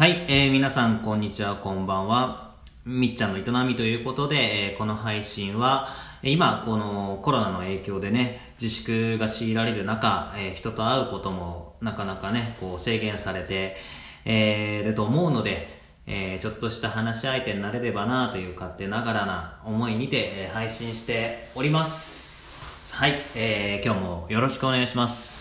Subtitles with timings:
[0.00, 2.54] はい、えー皆さんこんにちは、こんばんは。
[2.86, 5.88] みっちゃんの営みということで、えーこの配信は、
[6.22, 13.76] 今、このコロナの影響でね、自粛が強いられる中、えー人と会うこともなかなかね、こう制限されて、
[14.24, 15.68] えーると思うので、
[16.06, 22.94] えーちょっとした話し相手になれればなという勝手ながらな思いにて、え配信しております。
[22.94, 25.39] はい、えー今日もよろしくお願いします。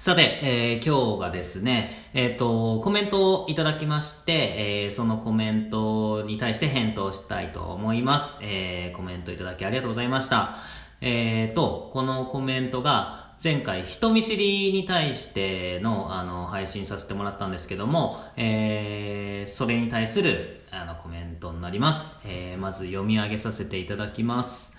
[0.00, 8.38] さて、えー今日がですね、えっ、と、コメントをいただきまして、えーそのコメントに対して返答したいと思います。
[8.42, 10.56] えーコメントいただきありがとうございました。
[11.02, 24.74] えっ、と、このコメントが、前回人見知りに対してのあの配信させてもらったんですけども、えーそれに対するあのコメントになります、えーまず読み上げさせていただきます、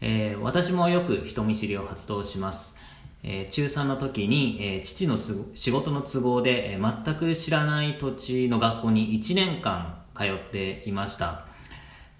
[0.00, 2.82] えー私もよく人見知りを発動します
[3.26, 11.46] え中3の時に、え父の仕事の都合で、え全く知らない土地の学校に1年間通っていました、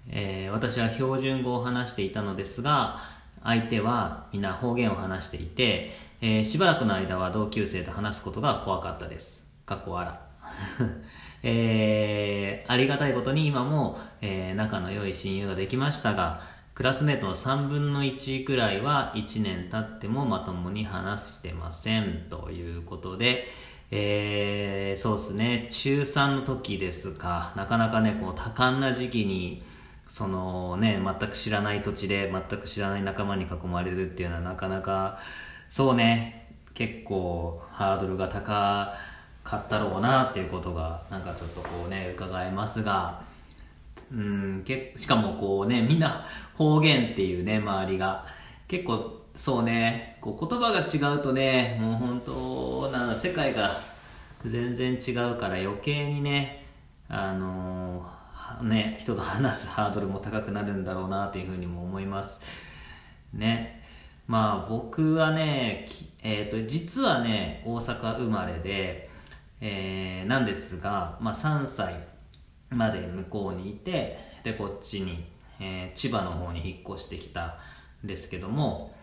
[0.09, 2.99] え私は標準語を話していたのですが
[3.43, 9.45] 相手は皆方言を話していて、えしばらくの間は同級生と話すことが怖かったです。
[9.67, 10.19] かっこ笑
[11.43, 23.47] えありがたいことに今も、え仲の良い親友ができましたがクラスメートの3分の1くらいは1年経ってもまともに話してませんということで、
[23.91, 25.67] えーそうですね。
[25.71, 27.53] 中3の時ですか。
[27.55, 29.63] なかなかねこう多感な時期に
[30.09, 35.19] そのね全く知らない土地で全く知らない仲間に囲まれるっていうのはなかなか
[35.69, 38.93] そうね結構ハードルが高
[39.45, 43.21] かったろうなっていうことがなんかちょっとこうね伺えますが
[44.11, 46.25] うんけしかもこうねみんな
[46.55, 48.25] 方言っていうね周りが。
[48.67, 53.79] 結構そうねこう言葉が違うとねもう本当な世界が
[54.43, 56.65] 全然違うから余計にね
[57.07, 62.41] あのはね人と話すハードルも高くなるんだろうなというふうにも思います。
[63.33, 63.83] ね。
[64.27, 65.87] まあ僕はね、
[66.23, 69.09] えー、と実はね大阪生まれで、
[69.61, 71.93] えーなんですが、まあ、3歳
[72.69, 75.25] まで向こうにいてでこっちに、
[75.59, 77.57] えー千葉の方に引っ越してきた
[78.03, 78.93] んですけども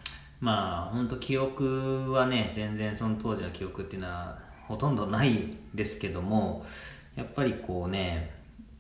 [0.41, 6.65] まあ本当記憶はね全然その当時の記憶っていうのはほとんどないですけども
[7.15, 8.31] やっぱりこうね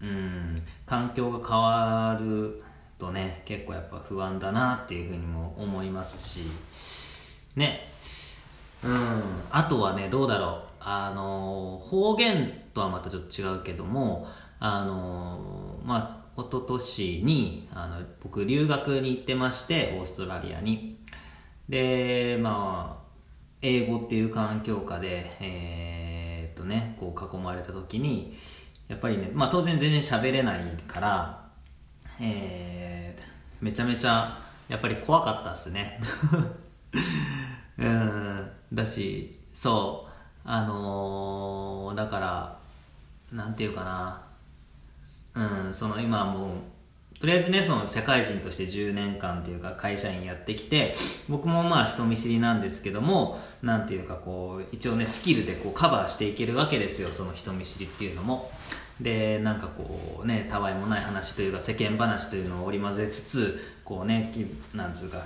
[0.01, 2.63] うん環境が変わる
[2.99, 6.41] とね結構やっぱ不安だなっていうふうにも思いますし
[7.57, 7.89] ね
[8.85, 14.27] うんあとはねどうだろうあの方言とはまたちょっと違うけども
[14.65, 21.01] あのまあ一昨年にあの僕留学に行ってましてオーストラリアに。
[21.69, 23.03] でまあ
[23.61, 28.37] 英語っていう環境下でえーとねこう囲まれた時に
[28.87, 31.45] やっぱりね、まあ、当然全然喋れないから
[32.21, 36.01] えーめちゃめちゃやっぱり怖かったですね。
[37.79, 40.13] うんだしそう
[40.45, 42.59] あのーだから
[43.33, 44.32] なんていうかな。
[45.35, 50.93] うんその今もうとりあえずねその社会人として10年間っていうか会社員やってきて
[51.29, 58.51] 僕もまあ人見知りなんですけどもなんていうかこう一応ねスキルでこうカバーしていけるわけですよその人見知りっていうのも。
[59.01, 64.33] でなんかこうねたわいもない話というか世間話というのを織り交ぜつつこうね
[64.75, 65.25] なんつうか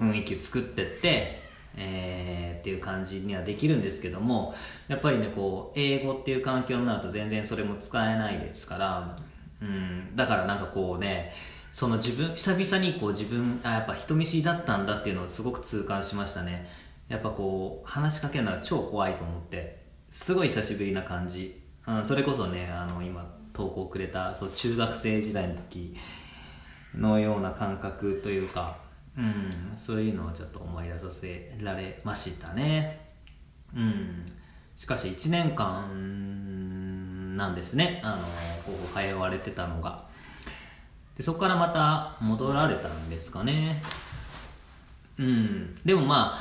[0.00, 1.42] 雰囲気作ってって
[1.76, 4.54] えーっていう感じにはできるんですけども
[4.88, 9.18] やっぱりねこう英語っていう環境になると全然それも使えないですから、
[9.60, 11.32] うん、だからなんかこうね
[11.72, 16.66] その自分久々にこう自分あやっぱ人見知りだったんだっていうのをすごく痛感しましたね。
[17.08, 25.94] やっぱこう話しかけるのは超怖いと思ってすごい久しぶりな感じ、うん、それこそねあの今投稿くれたそう中学生時代の時
[26.96, 28.78] のような感覚というか、
[29.16, 33.00] うん、そういうのをちょっと思い出させられましたね。
[33.74, 34.26] うん、
[34.76, 38.22] しかし1年間なんですね、あの
[38.64, 40.04] ここ通われてたのが。
[41.16, 43.80] でそこからまた戻られたんですかね。
[45.18, 46.34] うん、でもま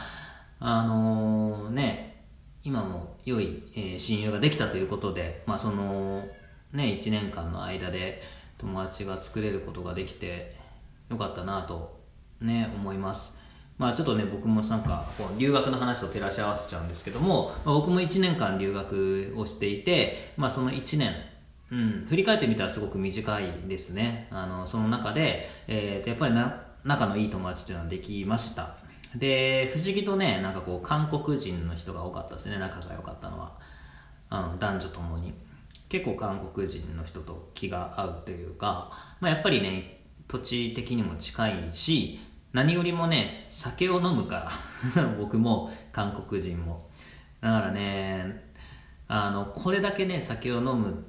[0.59, 2.23] あ、あのね、
[2.63, 6.25] 今も良い、えー親友ができたということで、まあその、
[6.71, 8.23] ね、1年間の間で
[8.57, 10.55] 友達が作れることができて
[11.09, 12.02] よかったなと
[12.43, 13.37] ね思います。
[13.77, 21.13] まあちょっとね僕もなんかこう留学の話と照らし合わせちゃうんですけども、まあ僕も1年間留学をしていてまあその1年
[21.71, 24.27] うん、振り返ってみたらすごく短いですね。
[24.29, 28.75] あのその中で、えーとやっぱりな仲のいい友達っていうのはできました。
[29.15, 32.59] で不思議とねなんかこう韓国人の人が多かったですね。
[32.59, 33.53] 仲が良かったのは。
[34.31, 35.33] うん、男女ともに。
[35.89, 42.19] 結構韓国人の人と気が合うというか、まあ、やっぱりね土地的にも近いし
[42.53, 44.51] 何よりもね酒を飲むか。
[44.95, 46.87] ら 僕も韓国人も。
[47.41, 48.51] だからね
[49.07, 51.03] あのこれだけね酒を飲む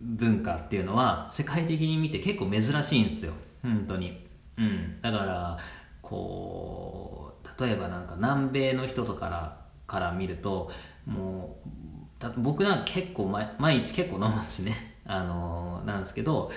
[0.00, 3.32] 文化っていうのは世界的に見て結構珍しいんですよ。
[3.62, 4.26] 本当に。
[4.58, 5.00] うん。
[5.00, 5.58] だから
[6.02, 10.70] こう例えばなんか南米の人とからから見ると
[11.06, 13.26] もう僕なんか結構
[13.58, 14.96] 毎日結構飲むんですね。
[15.04, 16.50] あのなんですけど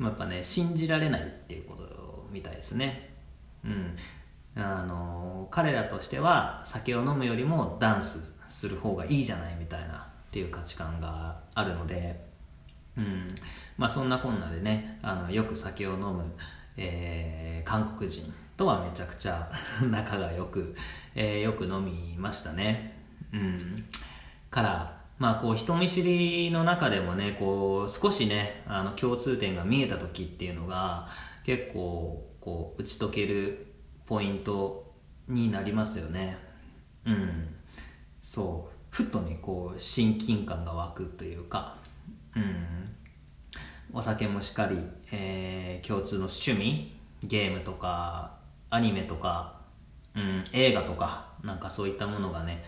[0.00, 3.05] やっぱね信じられないっていうことみたいですね。
[3.66, 3.96] うん。
[4.62, 12.24] あの彼らとしては酒を飲むよりもダンスする方がいいじゃないみたいなっていう価値観があるので
[12.96, 13.28] うん。
[13.76, 16.24] まあそんなこんなでねあのよく酒を飲む、
[16.76, 19.50] えー、韓国人とはめちゃくちゃ
[19.90, 20.74] 仲がよく、
[21.14, 22.98] えー、よく飲みましたね。
[23.32, 23.84] うん。
[24.50, 31.08] からまあこう人見知りの中でもねこう少しねあの共通点が見えた時っていうのが
[31.44, 33.66] 結構こう打ち解ける
[34.06, 34.94] ポイント
[35.26, 36.38] になりますよね。
[37.04, 37.56] うん。
[38.22, 38.76] そう。
[38.88, 41.76] ふっとねこう親近感が湧くというか。
[42.36, 42.88] うん。
[43.92, 44.78] お酒もしっかり、
[45.10, 46.92] えー、共通の趣味
[47.24, 48.38] ゲームとか
[48.70, 49.62] アニメとか、
[50.14, 52.64] うん、映画とかなんかそういったものがね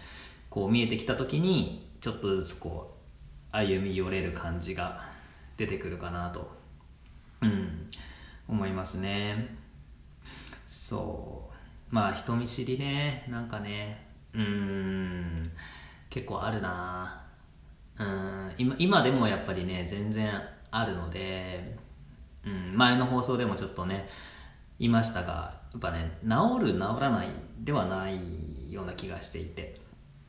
[0.51, 2.97] こう見えてきた時にちょっとずつこ
[3.53, 5.09] う歩み寄れる感じが
[5.57, 6.51] 出てくるかなと、
[7.43, 7.89] うん、
[8.49, 9.58] 思いますね。
[10.89, 11.51] そ
[11.91, 11.95] う。
[11.95, 13.27] まあ人見知りね。
[13.29, 14.07] なんかね。
[14.33, 15.51] うん。
[16.09, 17.25] 結構あるな。
[17.99, 18.53] うん。
[18.57, 20.31] 今今でもやっぱりね全然
[20.71, 21.77] あるので、
[22.43, 24.09] うん、前の放送でもちょっとね
[24.79, 29.79] 言いましたがやっぱね治る治らないではないような気がしていて。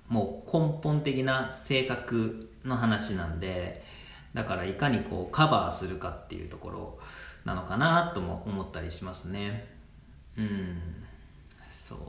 [0.10, 3.84] もう根本的な性格の話なんで
[4.34, 7.00] だからいかにこうカバーするかっていうところ
[7.46, 9.79] なのかなとも思ったりしますね。
[10.39, 10.81] うん。
[11.69, 12.00] そう。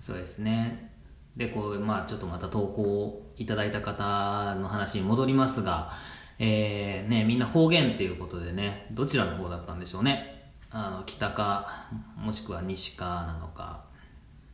[0.00, 0.90] そうですね。
[1.36, 5.92] でこうまあちょっとまた投稿いただいた方の話に戻りますが
[6.38, 10.38] えー、ねみんな方言っていうことでねどちらの方だったんでしょうね。
[10.72, 13.84] あの北かもしくは西かなのか。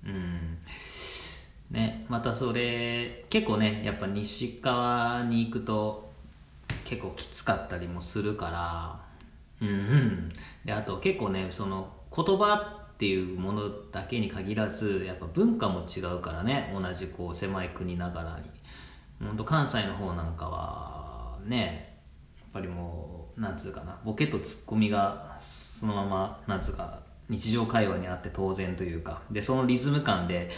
[0.04, 0.58] うん。
[1.70, 6.10] ね、またそれ結構ねやっぱ西側に行くと
[6.84, 9.00] 結構きつかったりもするから
[9.60, 10.32] うんうん。
[10.64, 12.54] であと結構ねその言葉
[12.94, 16.72] っていうものだけに限らずやっぱ文化も違うからね。
[16.74, 18.50] 同じこう狭い国ながらに。
[19.26, 21.98] 本当関西の方なんかはね
[22.38, 23.98] やっぱりもうなんつうかな。
[24.04, 29.22] ボケとツッコミがそのままなんつうか日常会話にあって当然というか。
[29.30, 30.50] でそのリズム感で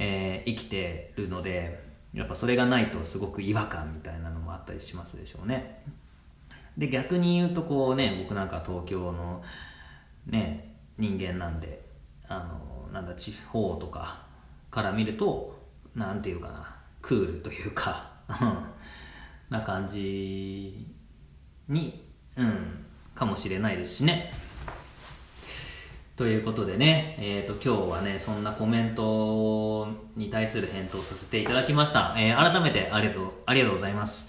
[0.00, 1.84] えー、生きてるので
[2.14, 5.82] やっぱそれがないとすごく違和感みたいなのもあったりしますでしょうね。
[6.78, 9.42] で逆に言うとこうね僕なんか東京の
[10.26, 10.67] ね
[10.98, 11.80] 人間なんで
[12.28, 12.38] あ
[12.88, 14.22] のなんだ地方とか
[14.70, 15.58] から見ると
[15.94, 18.10] 何て言うかなクールというか
[19.48, 20.86] な感じ
[21.68, 22.04] に
[22.36, 22.84] うん
[23.14, 24.32] かもしれないですしね
[26.18, 29.86] ということでね、えーと、今日はね、そんなコメント
[30.16, 32.16] に対する返答させていただきました。
[32.18, 34.28] えー、改めてありがとう、ありがとうございます。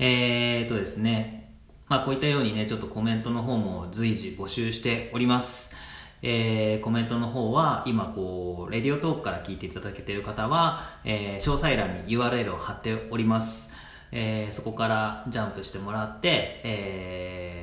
[0.00, 1.54] えーとですね、
[1.86, 5.72] まあこういったようにね、ちょっとコメントの方も随時募集しております。
[6.22, 13.72] えー、コメントの方は今こう、レディオトークから聞いていただけている方は、えー、詳細欄に URL を貼っております。
[14.12, 17.60] えー、そこからジャンプしてもらって、えー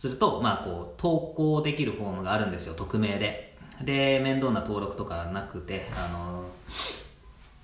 [0.00, 3.54] すると、まあ、こう、投稿できるフォームがあるんですよ、匿名で。
[3.82, 6.44] で、面倒な登録とかなくて、あの、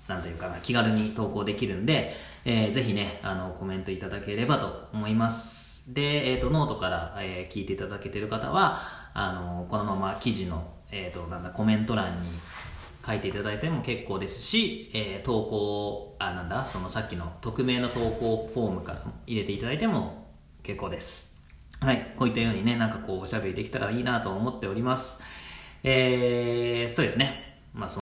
[0.07, 2.15] なんというかな、気軽に投稿できるんで、
[2.45, 5.66] えー、ぜひね、あの、コメントいただければと思います。
[5.87, 8.81] で、えっ、ー、と、ノートから、えー、聞いていただけてる方は、
[9.13, 12.29] あの、このまま記事の、えっ、ー、と、なんだ、コメント欄に
[13.05, 20.27] 書いていただいても結構ですし、えー、投稿、あ、なんだ、そのさっきの匿名の投稿フォームから入れていただいても
[20.61, 21.33] 結構です。
[21.79, 22.13] はい。
[22.17, 25.21] こういったようにね、なんかこう、おしゃべりできたらいいなと思っております。
[25.83, 27.61] えー、そうですね。
[27.73, 28.06] まあ、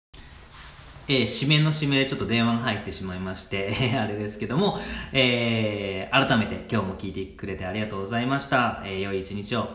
[1.10, 4.78] えー、締めの締めでちょっと電話が入ってしまいまして、 あれですけども、
[5.12, 8.80] えー、改めて今日も聞いてくれてありがとうございました。
[8.84, 9.70] えー、良い一日を。